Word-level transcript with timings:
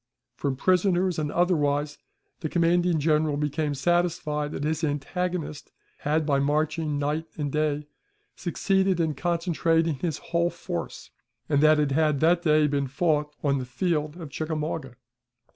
From 0.35 0.55
prisoners 0.55 1.19
and 1.19 1.31
otherwise, 1.31 1.99
the 2.39 2.49
commanding 2.49 2.97
General 2.97 3.37
became 3.37 3.75
satisfied 3.75 4.51
that 4.51 4.63
his 4.63 4.83
antagonist 4.83 5.71
had 5.99 6.25
by 6.25 6.39
marching 6.39 6.97
night 6.97 7.27
and 7.37 7.51
day 7.51 7.85
succeeded 8.35 8.99
in 8.99 9.13
concentrating 9.13 9.93
his 9.93 10.17
whole 10.33 10.49
force, 10.49 11.11
and 11.47 11.61
that 11.61 11.79
it 11.79 11.91
had 11.91 12.19
that 12.19 12.41
day 12.41 12.65
been 12.65 12.87
fought 12.87 13.31
on 13.43 13.59
the 13.59 13.65
field 13.65 14.17
of 14.17 14.31
Chickamauga. 14.31 14.95